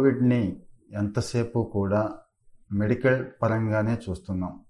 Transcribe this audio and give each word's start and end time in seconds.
కోవిడ్ని 0.00 0.62
ఎంతసేపు 0.92 1.70
కూడా 1.72 2.18
మెడికల్ 2.72 3.26
పరంగానే 3.42 3.98
చూస్తున్నాం. 4.10 4.60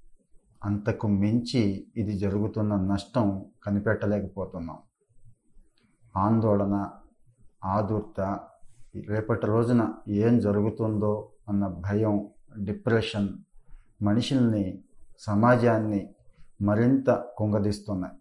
అంతకు 0.65 1.09
మించి 1.09 1.87
ఇది 1.97 2.19
జరుగుతున్న 2.19 2.77
నష్టం 2.77 3.45
కనిపెట్టలేకపోతున్నాం. 3.65 4.79
ఆందోళన 6.17 6.91
ఆదుర్త 7.65 8.41
రేపటి 9.09 9.47
రోజున 9.47 9.95
ఏం 10.09 10.41
జరుగుతుందో 10.41 11.29
అన్న 11.49 11.67
భయం 11.67 12.29
డిప్రెషన్ 12.65 13.29
మనుషుల్ని 14.03 14.83
సమాజాన్ని 15.19 16.15
మరింత 16.63 17.25
కుంగదీస్తున్నాయి. 17.39 18.15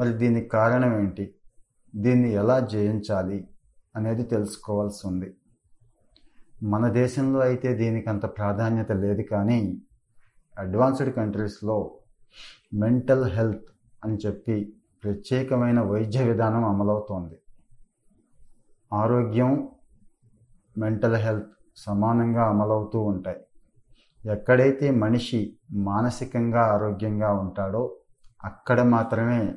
మరి 0.00 0.12
దీనికి 0.12 0.48
కారణం 0.48 1.00
ఏంటి? 1.00 1.34
దీన్ని 1.96 2.32
ఎలా 2.32 2.60
జయించాలి 2.60 3.48
అనేది 3.96 4.22
తెలుసుకోవాల్సి 4.22 5.06
ఉంది. 5.06 5.36
మన 6.62 6.88
దేశంలో 6.88 7.40
అయితే 7.40 7.74
దీనికి 7.74 8.10
అంత 8.10 8.26
ప్రాధాన్యత 8.26 8.92
లేదు 8.92 9.22
కానీ 9.22 9.82
అడ్వాన్స్డ్ 10.58 11.14
కంట్రీస్లో 11.14 11.94
మెంటల్ 12.74 13.24
హెల్త్ 13.24 13.64
అని 14.04 14.18
చెప్పి 14.26 14.74
ప్రత్యేకమైన 15.04 15.80
వైద్య 15.80 16.24
విధానం 16.24 16.64
అమలవుతోంది. 16.64 17.38
ఆరోగ్యం 18.92 19.68
మెంటల్ 20.78 21.16
హెల్త్ 21.16 21.48
సమానంగా 21.76 22.44
అమలవుతూ 22.44 23.00
ఉంటాయి. 23.00 23.40
ఎక్కడైతే 24.26 24.90
మనిషి 24.90 25.56
మానసికంగా 25.72 26.60
ఆరోగ్యంగా 26.60 27.32
ఉంటాడో 27.32 27.96
అక్కడ 28.44 28.80
మాత్రమే 28.82 29.54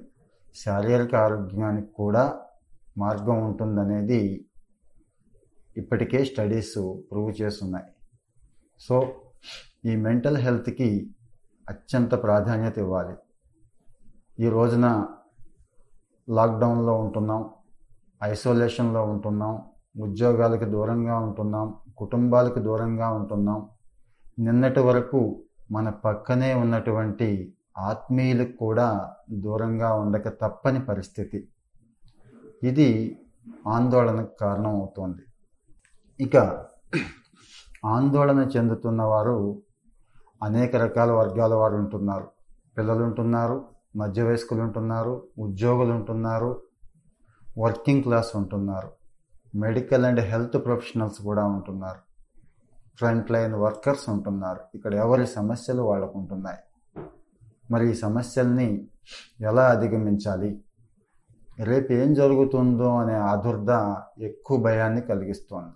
శారీరక 0.56 1.16
ఆరోగ్యానికి 1.16 1.88
కూడా 1.88 2.40
మార్గం 2.98 3.46
ఉంటుందనేది 3.46 4.48
ఇప్పటికే 5.78 6.26
స్టడీస్ 6.26 6.76
ప్రూవ్ 7.12 7.42
చేస్తున్నాయి. 7.42 7.86
సో 8.80 9.16
ఈ 9.86 9.96
మెంటల్ 9.96 10.38
హెల్త్కి 10.38 11.16
అత్యంత 11.70 12.24
ప్రాధాన్యత 12.24 12.78
ఇవ్వాలి. 12.78 13.16
ఈ 14.40 14.50
రోజున 14.50 15.08
లాక్డౌన్లో 16.30 17.00
ఉంటున్నాం 17.00 17.50
ఐసోలేషన్లో 18.24 19.06
ఉంటున్నాం 19.06 19.62
ఉద్యోగాలకు 20.02 20.66
దూరంగా 20.66 21.20
ఉంటున్నాం 21.20 21.80
కుటుంబాలకు 21.98 22.60
దూరంగా 22.60 23.10
ఉంటున్నాం. 23.10 23.70
నిన్నటి 24.40 24.80
వరకు 24.80 25.44
మన 25.72 25.90
పక్కనే 25.90 26.54
ఉన్నటువంటి 26.54 27.56
ఆత్మీయులకు 27.78 28.58
కూడా 28.58 29.16
దూరంగా 29.32 29.94
ఉండక 29.94 30.28
తప్పని 30.30 30.86
పరిస్థితి. 30.86 31.48
ఇది 32.64 33.20
ఆందోళనకు 33.68 34.32
కారణం 34.40 34.76
అవుతోంది. 34.76 35.22
ఇక 36.20 36.38
ఆందోళన 37.86 38.40
చెందుతున్న 38.58 39.02
వారు 39.02 39.62
అనేక 40.44 40.76
రకాల 40.76 41.12
వర్గాల 41.12 41.54
వారు 41.54 41.76
ఉంటున్నారు. 41.76 42.28
పిల్లలు 42.78 43.04
ఉంటున్నారు 43.04 43.66
మధ్య 43.96 44.24
వయస్కులు 44.24 44.62
ఉంటున్నారు 44.62 45.28
ఉద్యోగులు 45.38 45.92
ఉంటున్నారు. 45.94 46.62
వర్కింగ్ 47.58 48.04
క్లాస్ 48.04 48.36
ఉంటున్నారు 48.36 48.90
మెడికల్ 49.56 50.06
అండ్ 50.06 50.20
హెల్త్ 50.20 50.66
ప్రొఫెషనల్స్ 50.66 51.22
కూడా 51.22 51.46
ఉంటున్నారు. 51.46 52.00
ఫ్రంట్ 52.98 53.32
లైన్ 53.32 53.54
వర్కర్స్ 53.54 54.10
ఉంటున్నారు. 54.10 54.60
ఇక్కడ 54.76 54.94
ఎవరి 54.96 55.28
సమస్యలు 55.28 55.82
వాళ్ళకు 55.82 56.20
ఉంటున్నాయి 56.20 57.04
మరి 57.72 57.92
ఈ 57.92 57.94
సమస్యల్ని 57.94 58.88
ఎలా 59.42 59.68
అధిగమించాలి? 59.68 60.62
రేపు 61.60 61.92
ఏం 61.92 62.14
జరుగుతుందో 62.14 62.98
అనే 62.98 63.14
ఆదుర్ద 63.14 63.96
ఎక్కువ 64.20 64.58
భయాన్ని 64.58 65.02
కలిగిస్తోంది. 65.02 65.74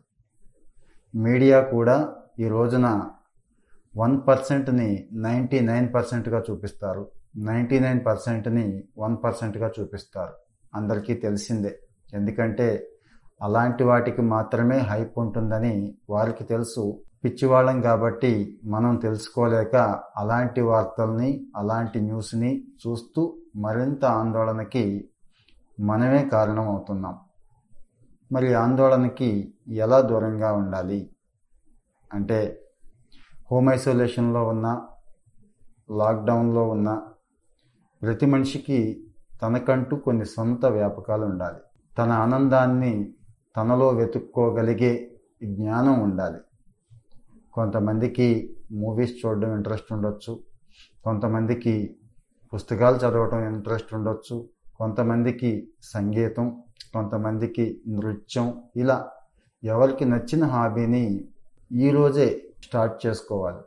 మీడియా 1.17 1.61
కూడా 1.61 2.15
ఈ 2.39 2.47
రోజున 2.47 3.05
వన్ 3.97 4.21
పర్సెంట్ని 4.27 5.09
నైంటీ 5.13 5.59
నైన్ 5.59 5.93
పర్సెంట్గా 5.93 6.43
చూపిస్తారు. 6.51 7.07
నైంటీ 7.37 7.79
నైన్ 7.79 8.05
పర్సెంట్ని 8.05 8.83
వన్ 8.97 9.17
పర్సెంట్గా 9.23 9.71
చూపిస్తారు. 9.79 10.33
అందరికీ 10.75 11.13
తెలిసిందే. 11.13 11.79
ఎందుకంటే 12.13 12.87
అలాంటి 13.41 13.83
వాటికి 13.83 14.21
మాత్రమే 14.21 14.77
హైప్ 14.77 15.19
ఉంటుందని 15.19 15.95
వారికి 16.09 16.43
తెలుసు. 16.43 16.99
పిచ్చివాళ్ళం 17.25 17.81
కాబట్టి 17.81 18.59
మనం 18.65 18.95
తెలుసుకోలేక 18.95 19.99
అలాంటి 20.17 20.61
వార్తల్ని 20.61 21.47
అలాంటి 21.55 22.01
న్యూస్ని 22.01 22.67
చూస్తూ 22.87 23.37
మరింత 23.55 24.05
ఆందోళనకి 24.05 25.09
మనమే 25.79 26.25
కారణం 26.25 26.67
అవుతున్నాం. 26.69 27.17
మరి 28.31 28.53
ఆందోళనకి 28.53 29.53
ఎలా 29.67 30.01
దూరంగా 30.01 30.51
ఉండాలి? 30.53 31.09
అంటే 32.13 32.61
హోమ్ 33.51 33.69
ఐసోలేషన్లో 33.69 34.47
ఉన్న 34.47 34.87
లాక్డౌన్లో 35.91 36.69
ఉన్న 36.69 37.07
ప్రతి 38.01 38.25
మనిషికి 38.25 39.07
తనకంటూ 39.41 39.95
కొన్ని 39.95 40.25
సొంత 40.25 40.65
వ్యాపకాలు 40.65 41.25
ఉండాలి. 41.25 41.57
తన 41.97 42.11
ఆనందాన్ని 42.11 43.13
తనలో 43.57 43.89
వెతుక్కోగలిగే 43.89 45.19
జ్ఞానం 45.43 45.99
ఉండాలి. 45.99 46.37
కొంతమందికి 47.53 48.57
మూవీస్ 48.71 49.25
చూడడం 49.25 49.55
ఇంట్రెస్ట్ 49.55 49.93
ఉండొచ్చు. 49.93 50.39
కొంతమందికి 51.03 51.97
పుస్తకాలు 52.53 52.95
చదవటం 52.95 53.55
ఇంట్రెస్ట్ 53.55 53.93
ఉండొచ్చు. 53.93 54.49
కొంతమందికి 54.75 55.69
సంగీతం 55.83 56.63
కొంతమందికి 56.93 57.81
నృత్యం 57.87 58.63
ఇలా 58.75 59.07
ఎవరికి 59.63 60.05
నచ్చిన 60.05 60.45
హాబీని 60.45 61.25
ఈరోజే 61.71 62.43
స్టార్ట్ 62.63 63.07
చేసుకోవాలి. 63.07 63.57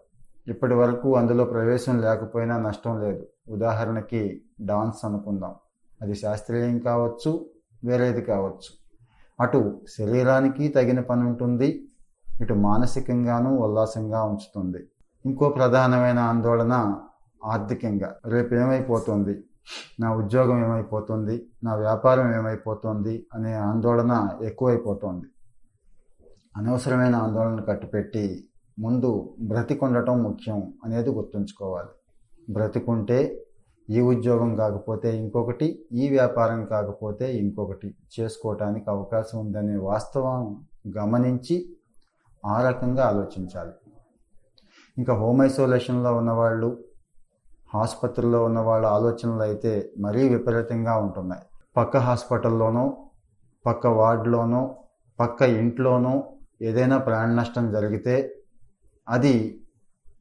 ఇప్పటి 0.48 0.74
వరకు 0.74 1.16
అందులో 1.16 1.44
ప్రవేశం 1.44 2.00
లేకపోయినా 2.00 2.58
నష్టం 2.58 3.02
లేదు. 3.02 3.26
ఉదాహరణకి 3.48 4.42
డాన్స్ 4.60 5.04
అనుకుందాం. 5.04 5.54
అది 6.02 6.14
శాస్త్రీయం 6.14 6.78
కావచ్చు 6.78 7.50
వేరేది 7.84 8.22
కావచ్చు. 8.22 8.80
అటు 9.40 9.80
శరీరానికి 9.88 10.68
తగిన 10.68 11.00
పని 11.00 11.24
ఉంటుంది 11.24 11.88
ఇటు 12.40 12.54
మానసికంగానూ 12.54 13.56
ఉల్లాసంగా 13.56 14.22
ఉంచుతుంది. 14.22 14.88
ఇంకో 15.26 15.48
ప్రధానమైన 15.48 16.18
ఆందోళన 16.18 17.00
ఆర్థికంగా. 17.44 18.16
రేపు 18.26 18.54
ఏమైపోతుంది 18.54 19.44
నా 20.00 20.14
ఉద్యోగం 20.14 20.64
ఏమైపోతుంది? 20.64 21.46
నా 21.64 21.74
వ్యాపారం 21.74 22.34
ఏమైపోతుంది? 22.34 23.26
అనే 23.34 23.52
ఆందోళన 23.54 24.38
ఎక్కువైపోతుంది. 24.42 25.26
అనవసరమైన 26.56 27.14
ఆందోళన 27.14 27.60
కట్టుపెట్టి 27.60 28.48
ముందు 28.78 29.36
బ్రతికుండటం 29.40 30.22
ముఖ్యం 30.22 30.72
అనేది 30.84 31.10
గుర్తుంచుకోవాలి. 31.10 31.88
బ్రతికుంటే 32.52 33.46
ఈ 33.90 34.00
ఉద్యోగం 34.00 34.56
కాకపోతే 34.56 35.16
ఇంకొకటి 35.16 35.86
ఈ 35.92 36.08
వ్యాపారం 36.08 36.64
కాకపోతే 36.64 37.36
ఇంకొకటి. 37.36 37.94
చేసుకోవటానికి 38.20 38.90
అవకాశం 38.90 39.38
ఉందనే 39.38 39.76
వాస్తవం 39.76 40.66
గమనించి 40.98 41.76
ఆ 42.46 42.68
రకంగా 42.68 43.06
ఆలోచించాలి. 43.06 43.72
ఇంకా 44.98 45.14
హోమ్ 45.14 45.42
ఐసోలేషన్లో 45.42 46.16
ఉన్నవాళ్ళు 46.16 46.84
ఆసుపత్రిలో 47.74 48.44
ఉన్న 48.44 48.58
వాళ్ళ 48.58 48.86
ఆలోచనలు 48.86 49.42
అయితే 49.42 49.92
మరీ 49.98 50.28
విపరీతంగా 50.28 50.96
ఉంటున్నాయి. 50.96 51.42
పక్క 51.76 51.96
హాస్పిటల్లోనూ 51.96 52.96
పక్క 53.66 53.86
వార్డులోనో 53.86 54.76
పక్క 55.20 55.42
ఇంట్లోనూ 55.42 56.24
ఏదైనా 56.62 56.98
ప్రాణ 56.98 57.34
నష్టం 57.34 57.70
జరిగితే 57.70 58.34
అది 59.08 59.62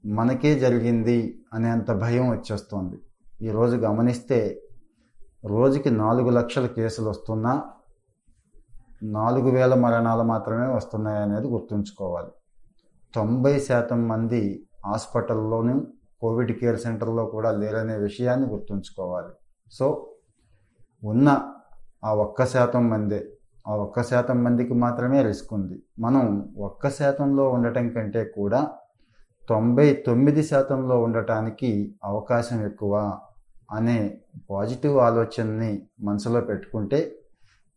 మనకే 0.06 0.60
జరిగింది 0.60 1.44
అనేంత 1.54 1.92
భయం 1.92 2.30
వచ్చేస్తుంది. 2.32 3.00
ఈరోజు 3.42 3.76
గమనిస్తే 3.76 4.62
రోజుకి 5.46 5.90
నాలుగు 5.90 6.30
లక్షల 6.30 6.66
కేసులు 6.68 7.10
వస్తున్నా 7.10 7.64
నాలుగు 9.04 9.50
వేల 9.50 9.74
మరణాలు 9.74 10.24
మాత్రమే 10.24 10.74
వస్తున్నాయి 10.74 11.18
అనేది 11.18 11.48
గుర్తుంచుకోవాలి. 11.48 12.32
తొంభై 13.16 13.60
శాతం 13.60 14.08
మంది 14.08 14.68
హాస్పిటల్లోనూ 14.86 15.88
కోవిడ్ 16.22 16.52
కేర్ 16.52 16.80
సెంటర్లో 16.80 17.26
కూడా 17.26 17.52
లేరనే 17.52 17.98
విషయాన్ని 17.98 18.48
గుర్తుంచుకోవాలి. 18.48 19.34
సో 19.72 20.12
ఉన్న 21.04 21.54
ఆ 22.06 22.14
ఒక్క 22.14 22.46
శాతం 22.46 22.90
మందే. 22.90 23.32
ఆ 23.68 23.76
ఒక్క 23.76 24.04
శాతం 24.04 24.44
మందికి 24.44 24.74
మాత్రమే 24.74 25.24
రిస్క్ 25.24 25.54
ఉంది. 25.54 25.84
మనం 26.00 26.54
ఒక్క 26.58 26.90
శాతంలో 26.90 27.50
ఉండటం 27.50 27.90
కంటే 27.90 28.24
కూడా 28.24 28.72
తొంభై 29.50 29.94
తొమ్మిది 29.94 30.44
శాతంలో 30.44 31.04
ఉండటానికి 31.04 31.96
అవకాశం 32.04 32.66
ఎక్కువ 32.66 33.20
అనే 33.72 34.22
పాజిటివ్ 34.52 34.98
ఆలోచనని 34.98 35.88
మనసులో 36.02 36.42
పెట్టుకుంటే 36.42 37.16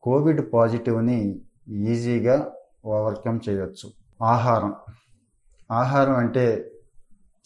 కోవిడ్ 0.02 0.52
పాజిటివ్ని 0.54 1.40
ఈజీగా 1.68 2.52
ఓవర్కమ్ 2.86 3.40
చేయొచ్చు. 3.48 3.90
ఆహారం. 4.24 4.74
ఆహారం 5.70 6.16
అంటే 6.16 6.71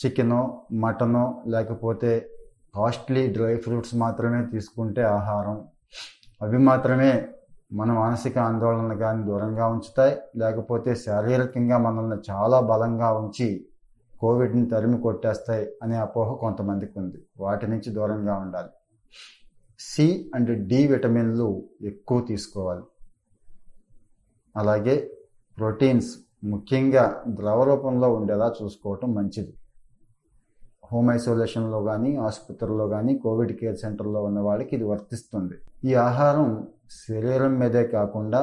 చికెనో 0.04 0.66
మటనో 0.72 1.42
లేకపోతే 1.46 2.30
కాస్ట్లీ 2.74 3.26
డ్రై 3.26 3.56
ఫ్రూట్స్ 3.56 3.94
మాత్రమే 3.94 4.46
తీసుకుంటే 4.46 5.02
ఆహారం. 5.02 5.68
అవి 6.42 6.58
మాత్రమే 6.58 7.28
మన 7.72 7.92
మానసిక 7.92 8.38
ఆందోళన 8.38 8.94
కానీ 8.94 9.24
దూరంగా 9.24 9.66
ఉంచుతాయి. 9.66 10.18
లేకపోతే 10.36 10.94
శారీరకంగా 10.94 11.78
మనల్ని 11.78 12.16
చాలా 12.30 12.60
బలంగా 12.60 13.12
ఉంచి 13.12 13.66
కోవిడ్ని 14.20 14.68
తరిమి 14.68 15.00
కొట్టేస్తాయి 15.00 15.68
అనే 15.82 15.96
అపోహ 15.96 16.34
కొంతమందికి 16.34 16.98
ఉంది. 16.98 17.26
వాటి 17.38 17.66
నుంచి 17.66 17.92
దూరంగా 17.92 18.34
ఉండాలి. 18.34 18.68
సి 19.80 20.30
అండ్ 20.34 20.68
డి 20.68 20.86
విటమిన్లు 20.86 21.64
ఎక్కువ 21.82 22.20
తీసుకోవాలి. 22.20 22.82
అలాగే 24.56 25.10
ప్రోటీన్స్ 25.58 26.16
ముఖ్యంగా 26.44 27.22
ద్రవ 27.28 27.64
రూపంలో 27.64 28.14
ఉండేలా 28.14 28.54
చూసుకోవటం 28.62 29.14
మంచిది. 29.14 29.54
హోమ్ 30.90 31.08
ఐసోలేషన్లో 31.10 31.78
కానీ 31.84 32.16
ఆసుపత్రిలో 32.16 32.88
కానీ 32.88 33.12
కోవిడ్ 33.18 33.52
కేర్ 33.60 33.76
సెంటర్లో 33.76 34.20
ఉన్న 34.24 34.40
వాళ్ళకి 34.40 34.76
ఇది 34.76 34.84
వర్తిస్తుంది. 34.84 35.56
ఈ 35.84 35.94
ఆహారం 36.08 36.48
శరీరం 37.06 37.58
మీదే 37.58 37.86
కాకుండా 37.86 38.40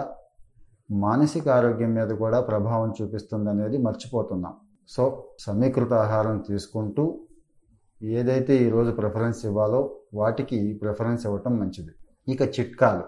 మానసిక 0.92 1.48
ఆరోగ్యం 1.50 1.94
మీద 1.94 2.08
కూడా 2.24 2.40
ప్రభావం 2.40 2.94
చూపిస్తుంది 3.02 3.50
అనేది 3.50 3.78
మర్చిపోతున్నాం. 3.78 4.54
సో 4.90 5.04
సమీకృత 5.40 5.94
ఆహారం 5.94 6.38
తీసుకుంటూ 6.50 7.20
ఏదైతే 8.02 8.54
ఈరోజు 8.66 8.92
ప్రిఫరెన్స్ 8.92 9.46
ఇవ్వాలో 9.46 9.82
వాటికి 10.14 10.80
ప్రిఫరెన్స్ 10.82 11.26
ఇవ్వటం 11.28 11.60
మంచిది. 11.60 11.94
ఇక 12.28 12.42
చిట్కాలు. 12.42 13.06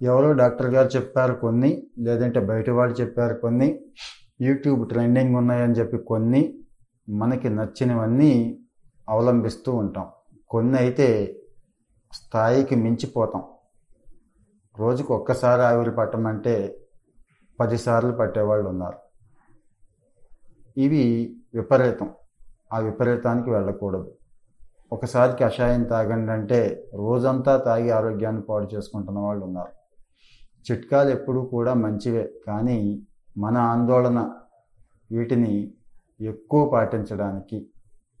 ఎవరో 0.00 0.32
డాక్టర్ 0.32 0.70
గారు 0.74 0.88
చెప్పారు 0.96 1.34
కొన్ని 1.34 1.70
లేదంటే 1.98 2.40
బయట 2.40 2.70
వాళ్ళు 2.70 2.94
చెప్పారు 3.00 3.34
కొన్ని 3.34 3.68
యూట్యూబ్ 4.40 4.88
ట్రెండింగ్ 4.88 5.34
ఉన్నాయని 5.36 5.74
చెప్పి 5.74 5.98
కొన్ని 5.98 6.42
మనకి 7.10 7.48
నచ్చినవన్నీ 7.48 8.60
అవలంబిస్తూ 9.08 9.74
ఉంటాం. 9.74 10.08
కొన్ని 10.48 10.78
అయితే 10.78 11.36
స్థాయికి 12.12 12.74
మించిపోతాం. 12.74 13.42
రోజుకు 14.78 15.14
ఒక్కసారి 15.14 15.62
ఆవిరి 15.62 15.90
పట్టమంటే 15.90 16.80
పదిసార్లు 17.60 18.12
పట్టేవాళ్ళు 18.12 18.68
ఉన్నారు. 18.68 18.98
ఇవి 20.76 21.36
విపరీతం. 21.54 22.10
ఆ 22.72 22.78
విపరీతానికి 22.78 23.50
వెళ్ళకూడదు. 23.50 24.14
ఒకసారి 24.92 25.44
కషాయం 25.44 25.84
తాగండి 25.84 26.32
అంటే 26.32 26.90
రోజంతా 26.94 27.56
తాగి 27.56 27.90
ఆరోగ్యాన్ని 27.90 28.42
పాడు 28.42 28.68
చేసుకుంటున్న 28.74 29.18
వాళ్ళు 29.18 29.44
ఉన్నారు. 29.44 29.80
చిట్కాలు 30.72 31.10
ఎప్పుడూ 31.10 31.44
కూడా 31.44 31.74
మంచివే. 31.74 32.40
కానీ 32.46 33.06
మన 33.38 33.58
ఆందోళన 33.58 34.30
వీటిని 35.10 35.74
ఎక్కువ 36.20 36.68
పాటించడానికి 36.68 37.66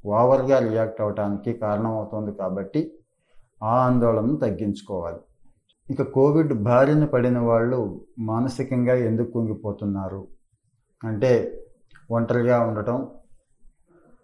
ఓవర్గా 0.06 0.58
రియాక్ట్ 0.58 1.00
అవడానికి 1.00 1.52
కారణమవుతుంది 1.52 2.32
కాబట్టి 2.32 2.92
ఆ 3.62 3.74
ఆందోళనను 3.86 4.36
తగ్గించుకోవాలి. 4.36 5.18
ఇక 5.90 6.02
కోవిడ్ 6.02 6.52
బారిన 6.54 7.04
పడిన 7.04 7.38
వాళ్ళు 7.38 8.06
మానసికంగా 8.18 8.94
ఎందుకు 8.94 9.30
కుంగిపోతున్నారు? 9.30 10.28
అంటే 11.04 11.62
ఒంటరిగా 12.10 12.60
ఉండటం 12.60 13.08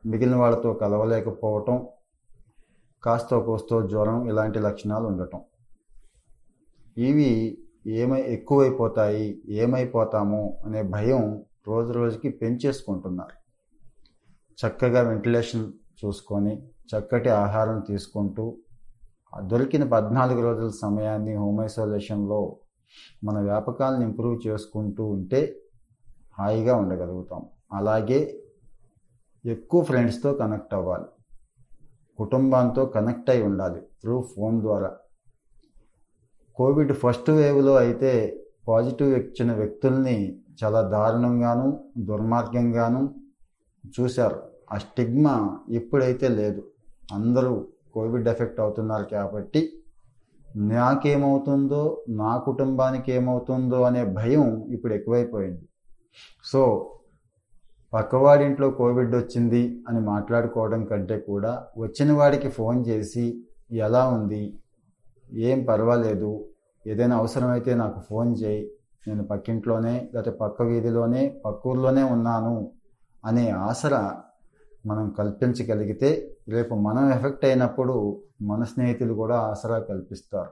మిగిలిన 0.07 0.37
వాళ్ళతో 0.37 0.73
కలవలేకపోవటం 0.73 1.87
కాస్తో 3.03 3.41
కోస్తో 3.41 3.87
జ్వరం 3.87 4.29
ఇలాంటి 4.29 4.59
లక్షణాలు 4.59 5.07
ఉండటం. 5.07 5.41
ఇవి 6.97 7.59
ఏమై 7.87 8.21
ఎక్కువైపోతాయి 8.21 9.43
ఏమైపోతాము 9.49 10.59
అనే 10.65 10.83
భయం 10.83 11.45
రోజు 11.69 11.93
రోజుకి 11.93 12.29
పెంచేసుకుంటున్నారు. 12.29 13.46
చక్కగా 14.59 15.01
వెంటిలేషన్ 15.01 15.73
చూసుకొని 16.05 16.63
చక్కటి 16.91 17.29
ఆహారం 17.29 17.81
తీసుకుంటూ 17.81 18.57
దొరికిన 19.43 19.85
పద్నాలుగు 19.85 20.43
రోజుల 20.43 20.69
సమయాన్ని 20.69 21.35
హోమ్ 21.35 21.61
ఐసోలేషన్లో 21.61 22.57
మన 23.25 23.39
వ్యాపకాలను 23.39 24.03
ఇంప్రూవ్ 24.03 24.47
చేసుకుంటూ 24.47 25.07
ఉంటే 25.07 25.57
హాయిగా 26.39 26.77
ఉండగలుగుతాం. 26.77 27.47
అలాగే 27.73 28.43
ఎక్కువ 29.45 29.85
ఫ్రెండ్స్తో 29.85 30.33
కనెక్ట్ 30.33 30.75
అవ్వాలి. 30.75 31.05
కుటుంబంతో 32.19 32.87
కనెక్ట్ 32.87 33.31
అయి 33.31 33.43
ఉండాలి 33.43 33.81
త్రూ 33.81 34.25
ఫోన్ 34.37 34.61
ద్వారా. 34.61 34.97
కోవిడ్ 36.57 36.93
ఫస్ట్ 36.93 37.31
వేవ్లో 37.31 37.75
అయితే 37.75 38.13
పాజిటివ్ 38.69 39.11
ఇచ్చిన 39.19 39.55
వ్యక్తుల్ని 39.55 40.43
చాలా 40.65 40.81
దారుణంగాను 40.81 41.91
దుర్మార్గంగాను 41.99 43.15
చూశారు. 44.01 44.43
ఆ 44.73 44.79
స్టిగ్మా 44.79 45.59
ఇప్పుడైతే 45.69 46.29
లేదు. 46.29 46.63
అందరూ 47.13 47.67
కోవిడ్ 47.95 48.29
ఎఫెక్ట్ 48.29 48.61
అవుతున్నారు 48.61 49.05
కాబట్టి 49.05 49.73
నాకేమవుతుందో 50.57 52.05
నా 52.09 52.37
కుటుంబానికి 52.37 53.13
ఏమవుతుందో 53.13 53.83
అనే 53.83 54.05
భయం 54.05 54.65
ఇప్పుడు 54.73 54.95
ఎక్కువైపోయింది. 54.95 55.69
సో 56.45 56.93
పక్కవాడింట్లో 57.95 58.71
కోవిడ్ 58.71 59.17
వచ్చింది 59.17 59.85
అని 59.89 60.01
మాట్లాడుకోవడం 60.01 60.85
కంటే 60.85 61.19
కూడా 61.19 61.67
వచ్చిన 61.79 62.13
వాడికి 62.13 62.49
ఫోన్ 62.49 62.87
చేసి 62.87 63.45
ఎలా 63.73 64.09
ఉంది? 64.09 64.59
ఏం 65.33 65.65
పర్వాలేదు? 65.65 66.49
ఏదైనా 66.87 67.17
అవసరమైతే 67.17 67.75
నాకు 67.75 68.01
ఫోన్ 68.01 68.37
చేయి. 68.43 68.71
నేను 69.09 69.25
పక్కింట్లోనే 69.25 70.11
లేకపోతే 70.15 70.31
పక్క 70.37 70.63
వీధిలోనే 70.63 71.41
పక్క 71.45 71.67
ఊర్లోనే 71.67 72.03
ఉన్నాను. 72.03 72.73
అనే 73.25 73.51
ఆసరా 73.51 74.23
మనం 74.87 75.11
కల్పించగలిగితే 75.11 76.37
రేపు 76.49 76.75
మనం 76.75 77.13
ఎఫెక్ట్ 77.13 77.45
అయినప్పుడు 77.45 78.23
మన 78.43 78.65
స్నేహితులు 78.65 79.15
కూడా 79.15 79.37
ఆసరా 79.37 79.79
కల్పిస్తారు. 79.79 80.51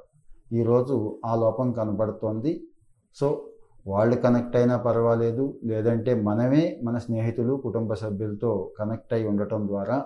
ఈరోజు 0.54 1.18
ఆ 1.26 1.34
లోపం 1.34 1.72
కనబడుతోంది. 1.72 2.68
సో 3.14 3.46
వాళ్ళు 3.86 4.16
కనెక్ట్ 4.16 4.56
అయినా 4.56 4.76
పర్వాలేదు. 4.76 5.58
లేదంటే 5.64 6.14
మనమే 6.14 6.80
మన 6.84 6.98
స్నేహితులు 6.98 7.54
కుటుంబ 7.54 7.94
సభ్యులతో 7.94 8.70
కనెక్ట్ 8.78 9.14
అయి 9.14 9.28
ఉండటం 9.28 9.68
ద్వారా 9.68 10.04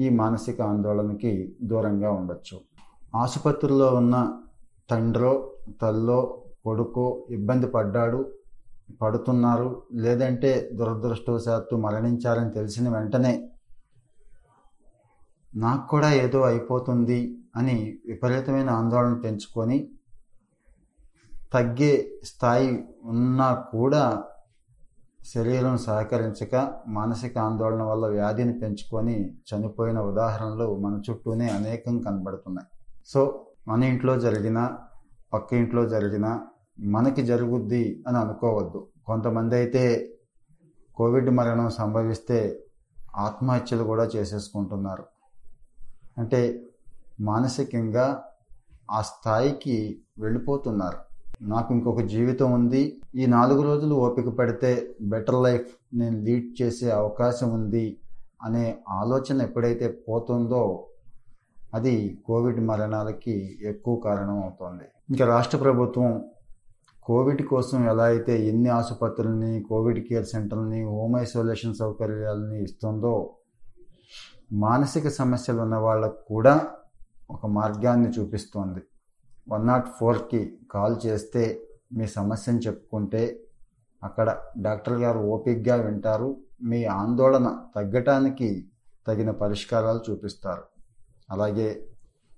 ఈ 0.00 0.08
మానసిక 0.08 0.60
ఆందోళనకి 0.60 1.56
దూరంగా 1.62 2.10
ఉండొచ్చు. 2.10 2.60
ఆసుపత్రిలో 3.16 3.86
ఉన్న 3.86 4.32
తండ్రో 4.90 5.52
తల్లో 5.82 6.42
కొడుకో 6.64 7.26
ఇబ్బంది 7.30 7.66
పడ్డాడు. 7.66 8.32
పడుతున్నారు. 9.00 9.82
లేదంటే 9.92 10.70
దురదృష్టవశాత్తు 10.72 11.76
మరణించారని 11.76 12.50
తెలిసిన 12.50 12.88
వెంటనే 12.88 13.50
నాకు 15.56 15.88
కూడా 15.88 16.12
ఏదో 16.12 16.42
అయిపోతుంది 16.42 17.36
అని 17.56 17.98
విపరీతమైన 18.06 18.70
ఆందోళన 18.70 19.14
పెంచుకొని 19.14 19.90
తగ్గే 21.52 22.20
స్థాయి 22.24 22.86
ఉన్నా 23.04 23.54
కూడా 23.54 24.24
శరీరం 25.32 25.76
సహకరించక 25.76 26.54
మానసిక 26.88 27.38
ఆందోళన 27.38 27.82
వల్ల 27.82 28.06
వ్యాధిని 28.06 28.52
పెంచుకొని 28.58 29.16
చనిపోయిన 29.48 29.98
ఉదాహరణలు 30.00 30.76
మన 30.76 31.02
చుట్టూనే 31.10 31.48
అనేకం 31.48 31.98
కనబడుతున్నాయి. 31.98 32.68
సో 33.06 33.44
మన 33.68 33.84
ఇంట్లో 33.84 34.16
జరిగిన 34.16 34.76
పక్క 35.32 35.54
ఇంట్లో 35.54 35.88
జరిగిన 35.88 36.26
మనకి 36.80 37.22
జరుగుద్ది 37.22 38.04
అని 38.08 38.18
అనుకోవద్దు. 38.18 38.86
కొంతమంది 39.06 39.54
అయితే 39.54 40.10
కోవిడ్ 40.96 41.30
మరణం 41.30 41.70
సంభవిస్తే 41.70 42.64
ఆత్మహత్యలు 43.16 43.84
కూడా 43.84 44.04
చేసేసుకుంటున్నారు. 44.04 45.04
అంటే 46.18 46.66
మానసికంగా 47.20 48.22
ఆ 48.90 49.02
స్థాయికి 49.02 50.00
వెళ్ళిపోతున్నారు. 50.18 50.96
నాకు 51.42 51.74
ఇంకొక 51.74 52.00
జీవితం 52.00 52.52
ఉంది. 52.52 53.02
ఈ 53.14 53.26
నాలుగు 53.26 53.62
రోజులు 53.62 53.94
ఓపిక 53.94 54.28
పడితే 54.28 54.96
బెటర్ 55.02 55.42
లైఫ్ 55.42 55.66
నేను 55.94 56.18
లీడ్ 56.18 56.62
చేసే 56.62 56.90
అవకాశం 56.90 57.50
ఉంది 57.50 57.96
అనే 58.42 58.78
ఆలోచన 58.88 59.42
ఎప్పుడైతే 59.42 60.00
పోతుందో 60.08 60.86
అది 61.74 62.22
కోవిడ్ 62.26 62.60
మరణాలకి 62.60 63.58
ఎక్కువ 63.62 63.96
కారణం 63.96 64.42
అవుతుంది. 64.42 64.84
ఇంకా 65.10 65.26
రాష్ట్ర 65.26 65.58
ప్రభుత్వం 65.58 66.24
కోవిడ్ 67.10 67.40
కోసం 67.46 67.88
ఎలా 67.88 68.04
అయితే 68.04 68.46
ఎన్ని 68.48 68.68
ఆసుపత్రులని 68.68 69.62
కోవిడ్ 69.62 70.00
కేర్ 70.08 70.26
సెంటర్ని 70.26 70.80
హోమ్ 70.84 71.14
ఐసోలేషన్ 71.16 71.74
సౌకర్యాలని 71.74 72.62
ఇస్తుందో 72.62 73.34
మానసిక 74.52 75.08
సమస్యలు 75.08 75.60
ఉన్న 75.60 75.76
వాళ్ళకు 75.76 76.18
కూడా 76.34 76.68
ఒక 77.30 77.46
మార్గాన్ని 77.46 78.08
చూపిస్తోంది. 78.08 78.82
వన్ 79.48 79.66
నాట్ 79.66 79.88
ఫోర్కి 79.98 80.58
కాల్ 80.70 80.96
చేస్తే 81.06 81.60
మీ 81.92 82.06
సమస్యను 82.06 82.58
చెప్పుకుంటే 82.58 83.40
అక్కడ 84.04 84.38
డాక్టర్ 84.58 84.98
గారు 84.98 85.18
ఓపిక్గా 85.18 85.76
వింటారు. 85.76 86.36
మీ 86.62 86.84
ఆందోళన 86.84 87.48
తగ్గటానికి 87.76 88.66
తగిన 89.06 89.30
పరిష్కారాలు 89.30 90.10
చూపిస్తారు. 90.10 90.62
అలాగే 91.30 91.68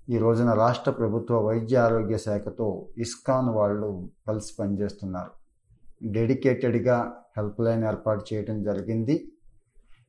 ఈ 0.09 0.19
రోజున 0.19 0.53
రాష్ట్ర 0.53 0.91
ప్రభుత్వ 0.91 1.39
వైద్య 1.39 1.77
ఆరోగ్య 1.77 2.19
శాఖతో 2.19 2.87
ఇస్కాన్ 2.99 3.49
వాళ్ళు 3.49 4.09
కలిసి 4.29 4.55
పనిచేస్తున్నారు. 4.59 5.31
డెడికేటెడ్గా 6.03 7.15
హెల్ప్ 7.37 7.61
లైన్ 7.61 7.85
ఏర్పాటు 7.85 8.35
చేయడం 8.35 8.63
జరిగింది. 8.63 9.29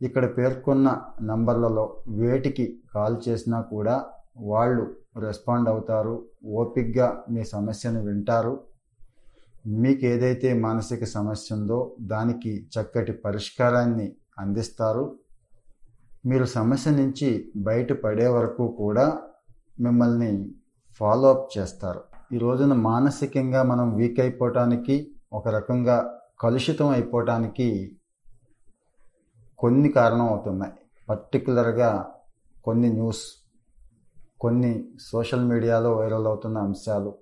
ఇక్కడ 0.02 0.38
పేర్కొన్న 0.38 1.02
నంబర్లలో 1.22 1.96
వేటికి 2.08 2.80
కాల్ 2.94 3.30
చేసినా 3.30 3.62
కూడా 3.62 4.06
వాళ్ళు 4.38 4.96
రెస్పాండ్ 5.18 5.70
అవుతారు 5.70 6.26
ఓపిక్గా 6.46 7.24
మీ 7.30 7.44
సమస్యను 7.44 8.02
వింటారు. 8.04 8.60
మీకు 9.68 10.06
ఏదైతే 10.06 10.54
మానసిక 10.54 11.04
సమస్య 11.04 11.56
ఉందో 11.56 11.96
దానికి 12.02 12.68
చక్కటి 12.78 13.12
పరిష్కారాన్ని 13.12 14.12
అందిస్తారు. 14.40 15.18
మీరు 16.26 16.46
సమస్య 16.46 16.92
నుంచి 16.92 17.52
బయటపడే 17.58 18.28
వరకు 18.28 18.68
కూడా 18.68 19.22
మిమ్మల్ని 19.82 20.52
ఫాలో 20.96 21.30
అప్ 21.30 21.58
చేస్తారు. 21.58 22.02
ఈ 22.34 22.38
రోజున 22.38 22.74
మానసికంగా 22.74 23.64
మనం 23.64 23.96
వీక్ 23.96 24.20
అయిపోవటానికి 24.20 25.12
ఒక 25.34 25.48
రకంగా 25.48 26.20
కలుషితం 26.40 26.88
అయిపోవటానికి 26.88 27.98
కొన్ని 29.60 29.90
కారణం 29.90 30.28
అవుతున్నాయి. 30.28 30.74
పర్టికులర్గా 31.10 32.12
కొన్ని 32.64 32.90
న్యూస్ 32.90 33.22
కొన్ని 34.40 34.86
సోషల్ 35.02 35.46
మీడియాలో 35.46 35.94
వైరల్ 35.94 36.28
అవుతున్న 36.28 36.58
అంశాలు. 36.58 37.14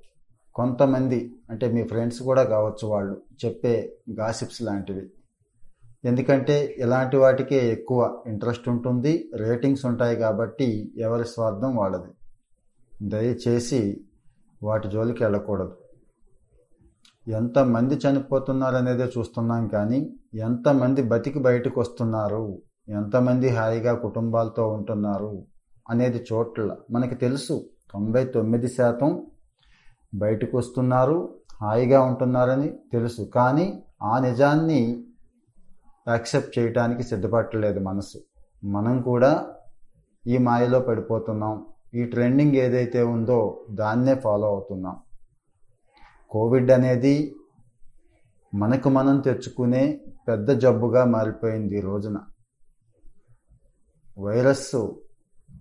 కొంతమంది 0.55 1.35
అంటే 1.49 1.71
మీ 1.71 1.83
ఫ్రెండ్స్ 1.83 2.23
కూడా 2.23 2.43
కావచ్చు 2.43 2.87
వాళ్ళు 2.87 3.21
చెప్పే 3.45 3.97
గాసిప్స్ 4.19 4.61
లాంటివి. 4.61 5.09
ఎందుకంటే 6.05 6.75
ఇలాంటి 6.77 7.17
వాటికే 7.17 7.71
ఎక్కువ 7.71 8.23
ఇంట్రెస్ట్ 8.27 8.69
ఉంటుంది 8.69 9.31
రేటింగ్స్ 9.35 9.85
ఉంటాయి 9.85 10.15
కాబట్టి 10.15 10.93
ఎవరి 10.97 11.25
స్వార్థం 11.25 11.75
వాళ్ళది. 11.75 12.11
దయచేసి 13.01 14.05
వాటి 14.63 14.87
జోలికి 14.87 15.23
వెళ్ళకూడదు. 15.23 15.77
ఎంతమంది 17.27 17.95
చనిపోతున్నారు 17.95 18.75
అనేదే 18.75 19.11
చూస్తున్నాం 19.17 19.67
కానీ 19.67 20.15
ఎంతమంది 20.33 21.03
బతికి 21.03 21.39
బయటకు 21.39 21.81
వస్తున్నారు 21.81 22.61
ఎంతమంది 22.89 23.49
హాయిగా 23.49 23.93
కుటుంబాలతో 23.93 24.69
ఉంటున్నారు 24.69 25.43
అనేది 25.89 26.25
చోట్ల 26.33 26.75
మనకి 26.91 27.15
తెలుసు. 27.15 27.69
తొంభై 27.93 28.25
తొమ్మిది 28.25 28.67
శాతం 28.67 29.25
బయటకు 30.15 30.57
వస్తున్నారు 30.57 31.39
హాయిగా 31.61 32.01
ఉంటున్నారని 32.01 32.69
తెలుసు. 32.91 33.21
కానీ 33.21 33.83
ఆ 34.03 34.19
నిజాన్ని 34.19 35.05
యాక్సెప్ట్ 36.07 36.59
చేయడానికి 36.59 37.03
సిద్ధపడలేదు 37.03 37.79
మనసు. 37.79 38.17
మనం 38.63 39.01
కూడా 39.01 39.47
ఈ 40.27 40.37
మాయలో 40.37 40.79
పడిపోతున్నాం. 40.79 41.65
ఈ 41.93 42.05
ట్రెండింగ్ 42.05 42.55
ఏదైతే 42.55 43.03
ఉందో 43.03 43.65
దాన్నే 43.71 44.15
ఫాలో 44.15 44.47
అవుతున్నాం. 44.47 44.95
కోవిడ్ 46.29 46.71
అనేది 46.71 47.35
మనకు 48.53 48.89
మనం 48.89 49.19
తెచ్చుకునే 49.19 50.01
పెద్ద 50.27 50.49
జబ్బుగా 50.51 51.05
మారిపోయింది 51.05 51.77
ఈ 51.77 51.81
రోజున. 51.81 52.19
వైరస్ 54.19 54.87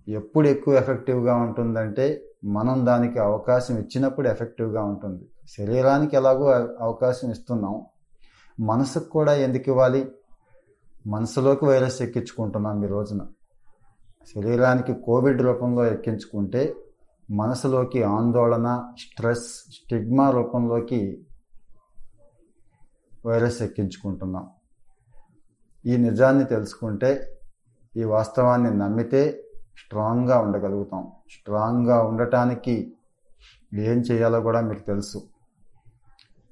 ఎప్పుడు 0.07 0.47
ఎక్కువ 0.47 0.73
ఎఫెక్టివ్గా 0.73 1.35
ఉంటుందంటే 1.35 2.23
మనం 2.45 2.85
దానికి 2.85 3.19
అవకాశం 3.19 3.77
ఇచ్చినప్పుడు 3.77 4.29
ఎఫెక్టివ్గా 4.29 4.83
ఉంటుంది. 4.83 5.29
శరీరానికి 5.57 6.15
ఎలాగో 6.15 6.45
అవకాశం 6.79 7.31
ఇస్తున్నాం. 7.31 7.85
మనసుకు 8.59 9.09
కూడా 9.09 9.33
ఎందుకు 9.33 9.63
ఇవ్వాలి? 9.67 10.11
మనసులోకి 11.07 11.65
వైరస్ 11.65 12.01
ఎక్కించుకుంటున్నాం 12.01 12.83
ఈ 12.83 12.87
రోజున. 12.87 13.21
శరీరానికి 14.35 14.93
కోవిడ్ 14.93 15.41
రూపంలో 15.41 15.85
ఎక్కించుకుంటే 15.85 16.75
మనసులోకి 17.31 18.03
ఆందోళన 18.03 18.93
స్ట్రెస్ 18.99 19.47
స్టిగ్మా 19.47 20.31
రూపంలోకి 20.31 21.27
వైరస్ 23.25 23.61
ఎక్కించుకుంటున్నాం. 23.61 24.49
ఈ 25.85 25.97
నిజాన్ని 25.97 26.45
తెలుసుకుంటే 26.45 27.39
ఈ 27.97 28.03
వాస్తవాన్ని 28.03 28.77
నమ్మితే 28.77 29.43
స్ట్రాంగ్గా 29.85 30.39
ఉండగలుగుతాం. 30.39 31.11
స్ట్రాంగ్గా 31.31 32.03
ఉండటానికి 32.03 32.93
ఏం 33.73 34.01
చేయాలో 34.01 34.41
కూడా 34.41 34.61
మీకు 34.61 34.79
తెలుసు. 34.79 35.23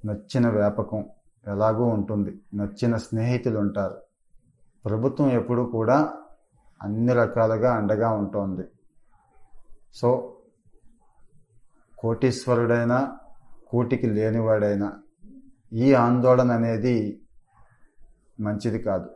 నచ్చిన 0.05 0.49
వ్యాపకం 0.49 1.09
ఎలాగూ 1.47 1.83
ఉంటుంది. 1.83 2.41
నచ్చిన 2.53 2.97
స్నేహితులు 2.97 3.59
ఉంటారు. 3.59 3.97
ప్రభుత్వం 4.85 5.31
ఎప్పుడూ 5.31 5.65
కూడా 5.65 6.13
అన్ని 6.83 7.13
రకాలుగా 7.13 7.75
అండగా 7.75 8.09
ఉంటుంది. 8.09 8.67
సో 9.93 10.35
కోటీశ్వరుడైనా 11.99 13.17
కూటికి 13.69 14.07
లేనివాడైనా 14.07 14.93
ఈ 15.73 15.93
ఆందోళన 15.93 16.51
అనేది 16.51 17.21
మంచిది 18.39 18.79
కాదు. 18.79 19.09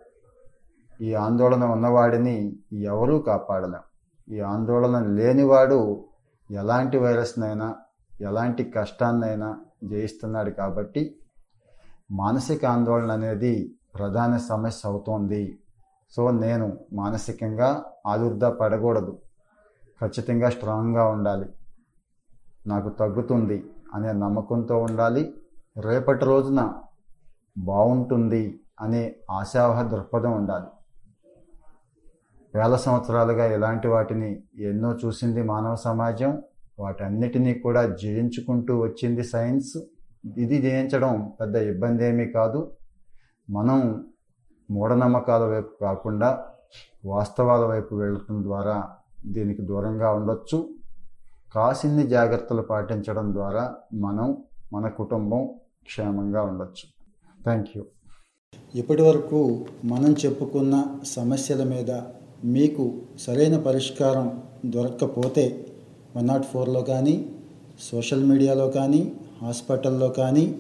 ఈ 1.01 1.13
ఆందోళన 1.13 1.63
ఉన్నవాడిని 1.65 2.57
ఎవరూ 2.73 3.19
కాపాడలేం. 3.19 3.81
ఈ 4.29 4.39
ఆందోళన 4.39 4.99
లేనివాడు 4.99 6.05
ఎలాంటి 6.51 6.97
వైరస్నైనా 6.97 7.75
ఎలాంటి 8.21 8.63
కష్టాన్నైనా 8.63 9.59
జయిస్తున్నాడు 9.83 10.49
కాబట్టి 10.49 11.19
మానసిక 12.11 12.65
ఆందోళన 12.65 13.11
అనేది 13.11 13.75
ప్రధాన 13.95 14.37
సమస్య 14.37 14.89
అవుతోంది. 14.89 15.59
సో 16.15 16.31
నేను 16.31 16.77
మానసికంగా 16.93 17.85
ఆదుర్దా 18.07 18.49
పడకూడదు. 18.49 19.17
ఖచ్చితంగా 20.01 20.49
స్ట్రాంగ్గా 20.49 21.07
ఉండాలి. 21.07 21.45
నాకు 22.67 22.89
తగ్గుతుంది 22.89 23.65
అనే 23.93 24.11
నమ్మకంతో 24.11 24.77
ఉండాలి. 24.77 25.33
రేపటి 25.79 26.25
రోజున 26.25 26.73
బాగుంటుంది 27.57 28.59
అనే 28.81 29.15
ఆశావహ 29.31 29.81
దృక్పథం 29.81 30.31
ఉండాలి. 30.31 30.65
వేల 32.55 32.75
సంవత్సరాలుగా 32.75 33.45
ఇలాంటి 33.45 33.87
వాటిని 33.87 34.43
ఎన్నో 34.57 34.93
చూసింది 35.05 35.43
మానవ 35.43 35.75
సమాజం. 35.75 36.41
వాటన్నిటినీ 36.79 37.53
కూడా 37.53 37.95
జయించుకుంటూ 37.95 38.79
వచ్చింది 38.79 39.23
సైన్స్. 39.23 39.77
ఇది 40.37 40.61
జయించడం 40.61 41.33
పెద్ద 41.41 41.55
ఇబ్బంది 41.55 42.05
ఏమీ 42.05 42.25
కాదు. 42.25 42.71
మనం 43.49 44.07
మూఢనమ్మకాల 44.69 45.43
వైపు 45.43 45.73
కాకుండా 45.81 46.29
వాస్తవాల 47.05 47.65
వైపు 47.65 47.95
వెళ్ళటం 47.95 48.43
ద్వారా 48.43 48.89
దీనికి 49.25 49.61
దూరంగా 49.61 50.11
ఉండొచ్చు. 50.11 50.69
కాసిన్ని 51.55 52.07
జాగ్రత్తలు 52.07 52.61
పాటించడం 52.61 53.33
ద్వారా 53.33 53.75
మనం 53.93 54.37
మన 54.73 54.87
కుటుంబం 54.87 55.49
క్షేమంగా 55.85 56.41
ఉండొచ్చు. 56.43 56.85
థ్యాంక్ 57.43 57.77
యూ 57.77 57.83
ఇప్పటి 58.75 59.01
వరకు 59.01 59.65
మనం 59.83 60.11
చెప్పుకున్న 60.25 60.75
సమస్యల 61.03 61.63
మీద 61.63 61.91
మీకు 62.45 62.93
సరైన 63.19 63.57
పరిష్కారం 63.57 64.41
దొరకకపోతే 64.65 65.45
వన్ 66.15 66.27
నాట్ 66.27 66.45
ఫోర్లో 66.45 66.81
కానీ 66.81 67.29
సోషల్ 67.79 68.23
మీడియాలో 68.23 68.69
కానీ 68.69 69.13
హాస్పిటల్లో 69.41 70.09
కానీ 70.09 70.55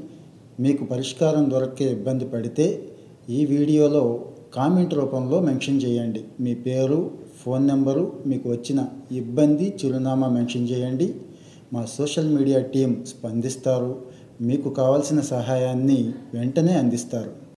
మీకు 0.59 0.83
పరిష్కారం 0.83 1.51
దొరకే 1.51 1.91
ఇబ్బంది 1.91 2.25
పడితే 2.29 2.92
ఈ 3.29 3.45
వీడియోలో 3.45 4.19
కామెంట్ 4.53 4.93
రూపంలో 4.93 5.39
మెన్షన్ 5.39 5.81
చేయండి. 5.81 6.23
మీ 6.39 6.55
పేరు 6.55 7.11
ఫోన్ 7.43 7.67
నెంబరు 7.67 8.13
మీకు 8.25 8.49
వచ్చిన 8.49 8.87
ఇబ్బంది 9.11 9.77
చిరునామా 9.85 10.29
మెన్షన్ 10.29 10.69
చేయండి. 10.69 11.15
మా 11.73 11.85
సోషల్ 11.85 12.35
మీడియా 12.35 12.61
టీం 12.61 13.05
స్పందిస్తారు. 13.07 14.01
మీకు 14.41 14.69
కావాల్సిన 14.69 15.21
సహాయాన్ని 15.21 16.13
వెంటనే 16.33 16.73
అందిస్తారు. 16.73 17.42